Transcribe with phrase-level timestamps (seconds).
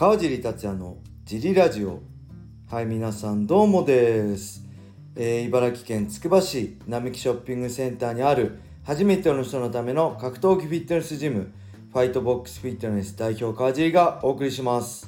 [0.00, 0.96] 川尻達也の
[1.26, 2.00] ジリラジオ。
[2.70, 4.64] はい皆さんどうもです、
[5.14, 11.52] えー茨城県つくば市並木ショッピングセンターにある初めての人のための格闘技フィットネスジム
[11.92, 15.06] ファイトボックスフィットネス代表川尻がお送りします、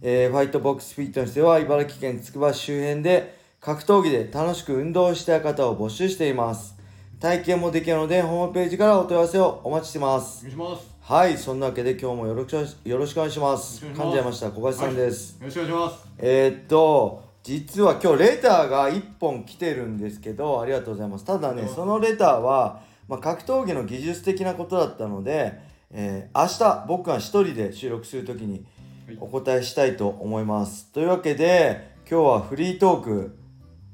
[0.00, 6.74] えーファイトボックスフィットネスでは茨城県つくば市周辺で格闘技で楽しく運動したい方を募集しています。
[7.20, 10.38] 体験もできるのでホームページからお問い合わせをお待ちしてます。
[10.38, 10.91] お願いします。
[11.12, 13.84] はい、そんなわけで今日もよろしくよろしくお願いします。
[13.84, 15.38] 噛んじゃいました、小林さんです。
[15.40, 16.08] よろしくお願いします。
[16.16, 21.26] えーっと、実は今日レターが1本来てるんですけど、ありがとうございます。
[21.26, 28.64] ただね、そのレターは、まあ、格闘技の技術的なことだったので、えー明日僕が一人で収録するときに
[29.06, 30.90] はいお答えしたいと思います。
[30.92, 33.36] というわけで、今日はフリートーク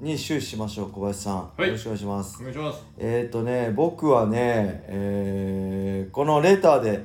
[0.01, 1.37] に終始しましょう、小林さん。
[1.37, 2.43] はいよろしくお願いしますお。
[2.43, 2.85] 願いします。
[2.99, 7.05] えっ、ー、とね僕はね、えーこのレターで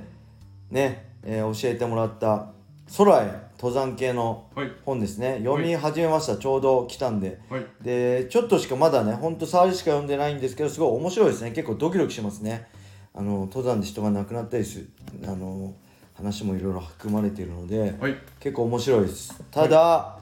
[0.70, 2.52] ね、えー教えてもらった
[2.96, 4.72] 空へ登山系のはい。
[4.86, 7.66] 本ですね読み始めました、ちょうど来たんではい。
[7.82, 12.68] でちょっとしかまだねほんと触りしか読んでないんですけどすごい面白いですね結構ドキドキしますね
[13.16, 14.90] あの登山で人が亡くなったりする
[15.26, 15.74] あの
[16.14, 18.16] 話もいろいろ含まれているので、はい。
[18.40, 20.20] 結構面白いですただ、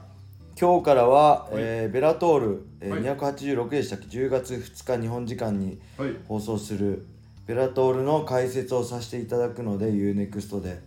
[0.60, 1.52] 今日からは、はい。
[1.56, 3.02] えーベラトール、えーはい。
[3.02, 6.10] 286でしたっけ？10月2日日本時間にはい。
[6.28, 7.06] 放送する
[7.46, 10.78] ベラトールの解説をさせていただくので UNEXT で、はい。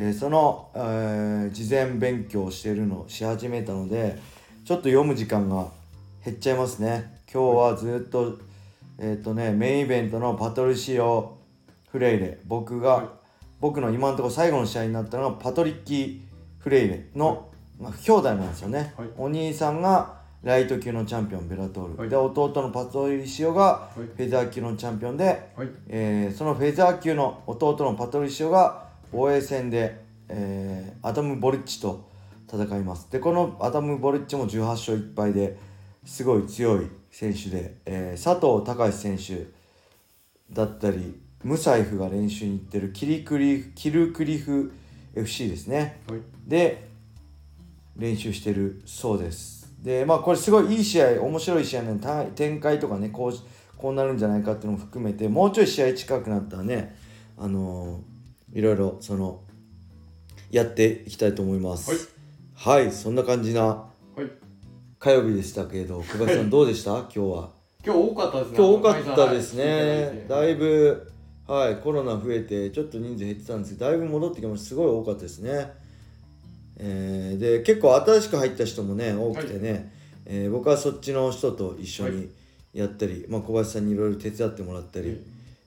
[0.00, 4.18] えーその、えー事前勉強をしているのをし始めたので
[4.64, 5.68] ちょっと読む時間が
[6.24, 7.20] 減っちゃいますね。
[7.32, 8.38] 今日はずっと
[8.98, 11.38] えっ、とねメインイベントのパトリシオ・
[11.90, 12.38] フレイレ。
[12.46, 13.06] 僕が、はい。
[13.60, 16.20] 僕の今のところ最後の試合になったのがパトリッキー・
[16.58, 17.51] フレイレの、
[17.82, 19.08] まあ、兄弟なんですよね、はい。
[19.18, 22.08] お兄さんがライト級のチャンピオンベラトール、はい。
[22.08, 24.00] で弟のパトリシオがはい。
[24.00, 25.24] フェザー級のチャンピオンで、
[25.56, 25.68] はい。
[25.88, 32.08] えーそのフェザー級の弟のパトリシオが防衛戦で、えーアダム・ボリッチと
[32.52, 33.10] 戦います。
[33.10, 35.58] でこのアダム・ボリッチも18勝1敗で
[36.04, 39.46] すごい強い選手で、えー佐藤隆選手
[40.52, 44.72] だったりムサイフが練習に行ってるキリクリキルクリフ
[45.14, 46.00] FC ですね。
[46.08, 46.20] はい。
[46.46, 46.91] で
[47.96, 49.72] 練習してるそうです。
[49.82, 53.32] でまあこれすごいいい試合面白い試合なんでた展開とかねこう
[53.76, 56.96] こうなるんじゃないかっていうのも含めてもうちょい試合近くなったらね
[57.36, 59.40] あのーいろいろその
[60.50, 62.10] やっていきたいと思います。
[62.54, 63.86] はい、そんな感じなは
[64.18, 64.30] い。
[64.98, 66.90] 火曜日でしたけど小林さん どうでした？
[66.98, 67.50] 今日は。
[67.84, 68.56] 今日多かったですね。
[68.58, 70.26] 今日多かったですね。
[70.28, 71.06] だいぶ。
[71.46, 74.66] ぶはいコロナ増えてちょっと人数減ってたんですけどだいぶ戻ってきました。
[74.68, 75.72] すごい多かったですね
[76.78, 79.92] えーで結構新しく入った人もね多くてね、
[80.26, 82.28] えー僕はそっちの人と一緒はに
[82.72, 85.18] やったり、まあ、小林さんにいろいろ手伝ってもらったり、はい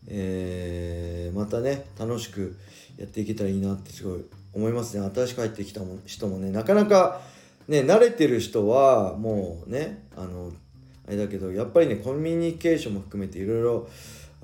[0.07, 2.55] えーまたね楽しく
[2.97, 5.09] やっていけたらいいなってすごい思いますね。
[5.13, 7.21] 新しく入ってきたも人もねなかなか
[7.67, 10.51] ね慣れてる人はもうねあの
[11.07, 13.89] あれだけどやっぱりねコミュニケーションも含めていろいろ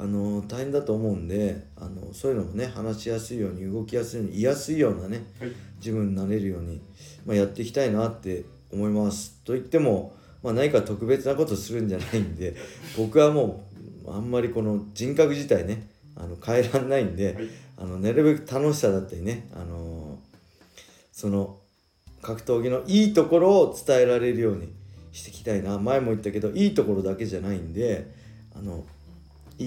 [0.01, 5.51] あの大変だと思うんであのそういうのもね話しやすいように動きやすいように言いやすいようなねはい。
[5.78, 6.81] 自分になれるように、
[7.23, 9.39] まあ、やっていきたいなって思います。
[9.44, 12.56] と言っても、まあ、何か特別なことするんじゃないんで
[12.97, 13.67] 僕はも
[14.06, 17.47] うあんまりこの人格自体ねあの変えらんないんで、はい。
[17.78, 20.18] あのなるべく楽しさだったりね、あの
[21.12, 21.57] その
[22.23, 24.72] 格闘技のいいところを伝えられるように
[25.12, 28.12] していきたいな前も言ったけどいいところだけじゃないんで
[28.56, 28.83] あの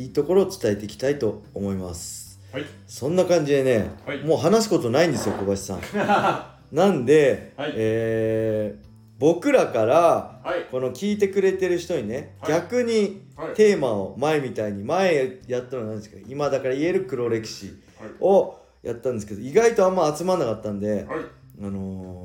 [0.03, 2.41] いいところを伝えていきたいと思います。
[2.53, 2.65] はい。
[2.87, 5.81] そんな感じでね、はいもう話すことないんですよ小林さん。
[6.75, 8.84] なんで、はいえー
[9.16, 10.66] 僕らからはい。
[10.72, 13.54] この聞いてくれてる人にね、はい逆にはい。
[13.54, 16.16] テーマを前みたいに前やったのは何ですか？
[16.28, 17.66] 今だから言える黒歴史
[18.00, 18.10] はい。
[18.21, 21.04] をやったんですけど意外とあんま集まんなかったんで、はい。
[21.62, 22.24] あのー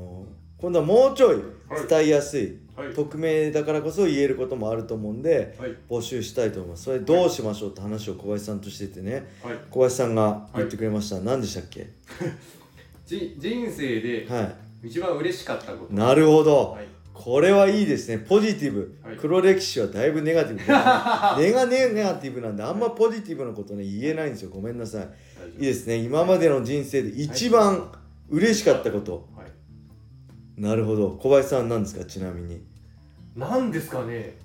[0.60, 1.36] 今度はもうちょい
[1.88, 2.92] 伝えやすい、はい。
[2.92, 5.74] 匿名だからこそ言えることもあると思うんではい。
[5.88, 6.84] 募集したいと思います。
[6.84, 9.26] それどうしましょうって話を小林さんとしててね。
[9.42, 9.56] はい。
[9.70, 11.88] 小林さんが言ってくれました、何でしたっけ？
[13.06, 14.52] じ人生では
[14.82, 15.92] 一番嬉しかったこと。
[15.92, 16.86] いなるほど、はい。
[17.12, 18.18] これはいいですね。
[18.18, 19.16] ポジティブ、はい。
[19.16, 21.42] 黒歴史はだいぶネガティブ。
[21.42, 24.50] 根がねネガティブなんであんまポジティブなことね言えないんですよ。
[24.50, 25.08] ごめんなさい。
[25.58, 25.62] い。
[25.64, 25.96] いですね。
[25.96, 27.92] 今までの人生で一番
[28.30, 29.22] 嬉しかったこと、はい。
[30.60, 31.10] なるほど。
[31.12, 32.04] 小林さん何ですか？
[32.04, 32.62] ちなみに。
[33.34, 34.36] なんですかね。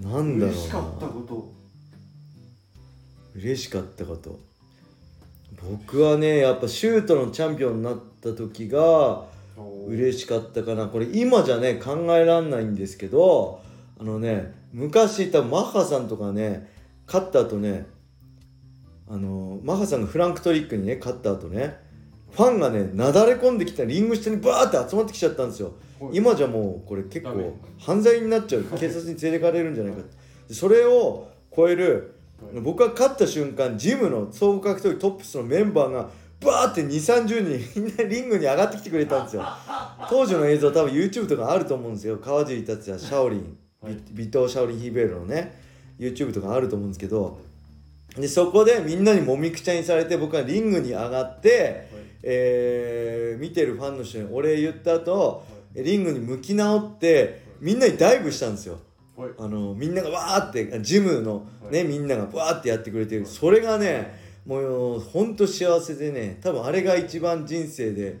[0.00, 0.60] なんだろうな。
[0.60, 1.52] 嬉しかったこと。
[3.34, 4.38] 嬉しかったこと。
[5.68, 9.24] 僕はねやっぱシュートのチャンピオンになった時が
[9.88, 10.86] 嬉しかったかな。
[10.86, 13.60] これ今じゃね考えらんないんですけど
[13.98, 16.70] あのね昔多分マッハさんとかね
[17.08, 17.86] 勝った後ね
[19.08, 21.84] あのマッハさんがフランクトリックにね勝った後ね
[22.32, 25.72] ファンがねなだれ込んできたリング下にバーって集まってきちゃったんですよ。
[26.00, 26.16] はい。
[26.16, 28.62] 今じゃもうこれ結構犯罪になっちゃう。
[28.78, 30.02] 警察に連れてかれるんじゃないか
[30.48, 32.60] でそれを超えるはい。
[32.60, 39.42] 僕が勝った瞬間ジムの総合格闘技トップスのメンバーがバーって2 3 0人みんなリングに上がってきてくれたんですよ。
[40.10, 42.18] 当時の映像多分 YouTube とかあると思うんですよ。
[42.18, 43.96] 川尻達也シャオリンはい。
[44.12, 45.60] ビトー・シャオリン・ヒーベールのね
[45.98, 47.38] YouTube とかあると思うんですけど
[48.16, 51.88] でそこでみんなにもみくちゃにされて僕はリングに上がって、
[52.22, 58.78] えー見てるファンの人にお礼言った後リングに向き直ってみんなにダイブしたんですよ。
[59.16, 59.30] はい。
[59.38, 63.26] あのみんながわーってジムのね、みんながわーってやってくれてる。
[63.26, 68.18] それがねもうほんと幸せでね多分あれが一番人生で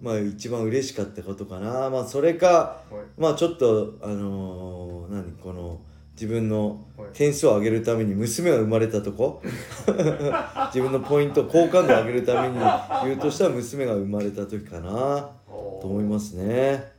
[0.00, 1.90] まあ一番嬉しかったことかな。
[1.90, 3.20] まあそれかはい。
[3.20, 5.80] まあちょっとあのー何この
[6.14, 7.08] 自分のはい。
[7.12, 9.42] 点数を上げるために娘が生まれたとこ？
[10.72, 12.58] 自分のポイント好感度を上げるために
[13.04, 15.30] 言うとしたら娘が生まれた時かな。
[15.46, 16.92] と思いますね。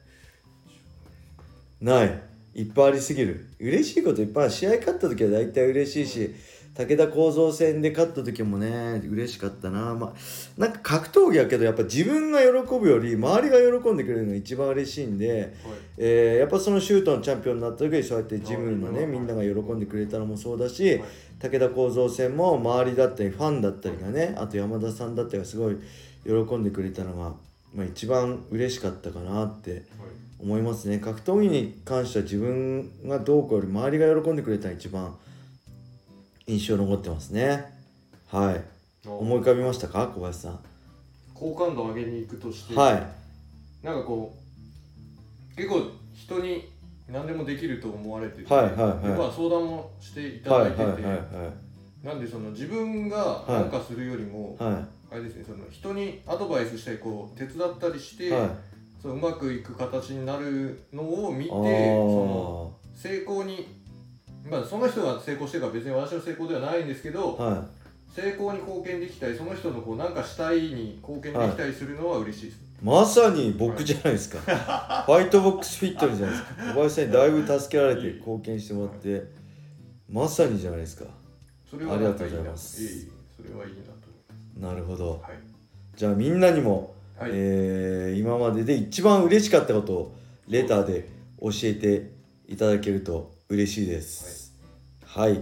[1.81, 2.21] ない。
[2.53, 3.47] いっぱいありすぎる。
[3.59, 6.35] 嬉しいこといっぱい試合勝った時は大体嬉しいし
[6.77, 9.95] 武田構造戦で勝った時もね嬉しかったな。
[9.95, 10.13] まあ
[10.59, 15.53] なんか格闘技やけどやっぱ自分が喜ぶより周りが喜んでくれるのが一番嬉しいんで、
[15.97, 19.07] えーやっぱそのシュートのチャンピオンになった時にそうやってジムのねはい。
[19.07, 21.03] みんなが喜んでくれたのもそうだし、はい。
[21.39, 25.77] 武田構造戦も周りだったりファンだったりがねあと山田さんだったりがすごい
[26.25, 27.33] 喜んでくれたのが、
[27.73, 29.83] まあ、一番嬉しかったかなって
[30.39, 30.99] 思いますね。
[30.99, 35.15] 格闘技に関しては自分がどうこうより周りが喜んでくれたのが一番
[36.47, 37.65] 印象に残ってますね。
[38.31, 38.61] はい。
[39.07, 40.07] 思い浮かびましたか？
[40.07, 40.59] 小林さん。
[41.33, 42.75] 好感度上げに行くとして。
[42.75, 43.85] はい。
[43.85, 44.35] なんかこ
[45.53, 45.81] う結構
[46.13, 46.71] 人に
[47.07, 49.31] 何でもできると思われてて、はいはいはい。
[49.35, 51.19] 相談もしていたはいだいてて、はいは
[52.03, 54.73] いなんでその自分が何かするよりも、はい。
[54.73, 58.49] はあれですねその人にアドバイスしたりこう手伝ったりして、いはい。
[59.01, 63.67] そううまくいく形になるのを見てあそのー成功に
[64.49, 67.65] まあその人が成功してるから別に私の成功ではないんですけど、は
[68.15, 74.39] 成功に貢献できたりその人のこうなんかしたいに貢献できたりするのは嬉しいです、いまさに僕じゃないですか。
[75.05, 76.55] ファイトボックスフィットじゃないですか。
[76.55, 79.23] 小林さんにだいぶ助けられて貢献してもらって
[80.09, 81.05] まさにじゃないですか。
[81.69, 82.83] それはありがとうございます。
[82.83, 84.73] いえいえそれはいいなと。
[84.73, 85.21] なるほど。
[85.95, 87.39] じゃあみんなにもはい、はい。
[87.39, 90.15] えー今までで一番嬉しかったことを
[90.47, 91.09] レターで
[91.41, 92.11] 教えて
[92.47, 94.53] いただけると嬉しいです。
[95.05, 95.39] はい、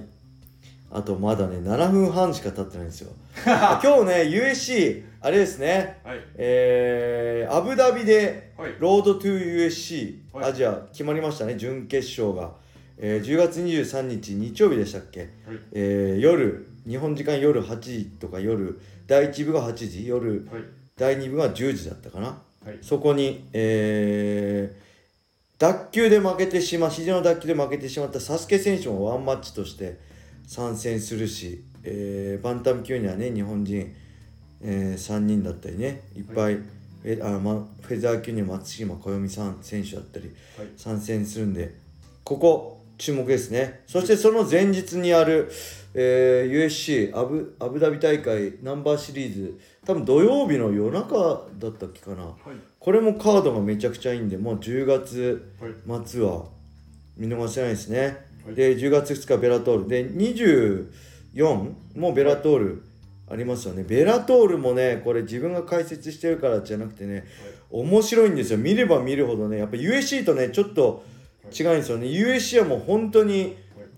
[0.91, 3.11] あとまだね7分半しか経ってないんですよ。
[3.45, 5.99] 今日ね USC あれですね。
[6.03, 6.19] はい。
[6.35, 8.75] えーアブダビではい。
[8.79, 10.51] ロードトゥ USC はい。
[10.51, 12.55] アジア決まりましたね準決勝が、
[12.97, 15.29] えー10月23日日曜日でしたっけ、はい。
[15.71, 18.77] えー夜日本時間夜8時とか夜
[19.07, 20.63] 第1部が8時夜はい。
[20.97, 22.27] 第2部が10時だったかな。
[22.65, 22.77] はい。
[22.81, 24.83] そこに、えー
[25.63, 29.97] 脱臼で負けてしま肘の脱臼で負けてしまったサスケ選手もワンマッチとして
[30.45, 33.95] 参戦するし、えーバンタム級にはね日本人、
[34.61, 36.57] え3人だったりねいっぱい、
[37.05, 40.25] えあま、フェザー級には松島小読さん選手だったり
[40.57, 40.67] はい。
[40.75, 41.73] 参戦するんで
[42.25, 43.83] ここ注目ですね。
[43.87, 45.49] そしてその前日にある、
[45.93, 52.23] えー USC アブアブダビ大会ナンバーシリーズ多分土曜日の夜中だったっけかな。
[52.23, 56.05] はいこれもカードがめちゃくちゃいいんでもう10月はい。
[56.05, 56.47] 末は
[57.15, 58.55] 見逃せないですね、はい。
[58.55, 59.87] で10月2日ベラトール。
[59.87, 62.83] で24もベラトール
[63.31, 63.83] ありますよね。
[63.83, 67.23] ベラトールもねこれ自分が解説してるからじゃなくてね
[67.69, 68.59] 面白いんですよ。
[68.59, 71.05] 見れば見るほどねやっぱ USC とねちょっと
[71.57, 72.07] 違うんですよね。
[72.07, 73.55] USC はもう本当に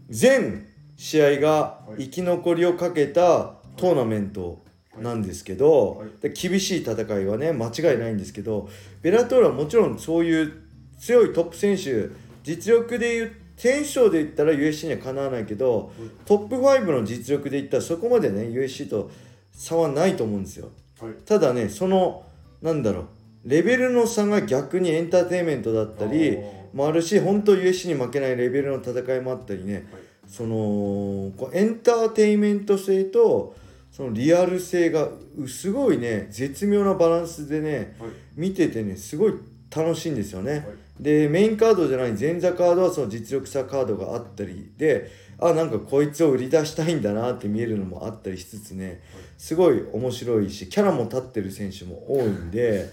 [0.10, 4.64] 全試合が生き残りをかけたトーナメント
[5.02, 6.10] なんですけど、はい。
[6.22, 8.70] で厳しい戦いはね間違いないんですけど
[9.02, 10.54] ベラトールはもちろんそういう
[11.00, 12.10] 強いトップ選手
[12.44, 15.92] 実力で言う選手賞で言ったら USC にはかなわないけど
[16.26, 19.10] トップ5の実力で言ったらそこまでね USC と
[19.52, 20.70] 差はないと思うんですよ。
[21.00, 21.14] はい。
[21.26, 22.24] ただねその
[22.62, 23.06] なんだろう
[23.46, 26.38] レベルの差が逆にエンターテインメントだったり
[26.74, 29.88] もあるし本当 USC に負けないレベルの戦いもあったりね。
[30.28, 33.56] そのこうエンターテインメント性と
[33.96, 38.10] そのリアル性がうすごいね絶妙なバランスでねはい。
[38.36, 39.34] 見ててねすごい
[39.74, 40.52] 楽しいんですよね。
[40.52, 40.64] はい。
[41.00, 45.10] でメインカードじゃない前座カードはその実力差カードがあったりで
[45.40, 49.02] あなんかこいつを売り出したいんだなって見えるのもあったりしつつね
[49.38, 52.90] すごい面白いしキャラも立ってる選手も多いんで、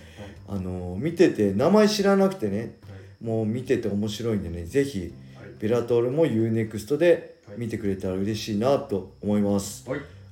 [0.48, 2.76] あの見てて名前知らなくてね
[3.20, 5.48] もう見てて面白いんでねぜひはい。
[5.58, 9.84] ベラトールも UNEXT で見てくれたら嬉しいなと思います。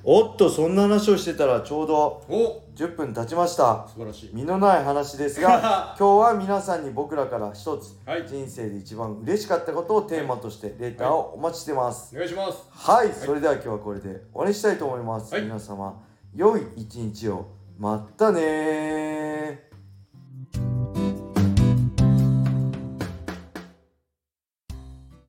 [0.04, 2.62] はいおっとそんな話をしてたらちょうどお。
[2.74, 3.86] 10分経ちました。
[3.88, 4.30] 素晴らしい。
[4.32, 8.26] 身のない話ですが 今日は皆さんに僕らから一つはい。
[8.26, 12.14] 人生で一番嬉しかったことをテーマとしてレターをお待ちしてます。
[12.14, 12.66] お願いします。
[12.70, 15.42] はい、それでは今日はこれで終わりにしたいと思います、はい。
[15.42, 15.94] 皆様
[16.34, 17.44] 良い一日を。
[17.78, 19.19] まったねー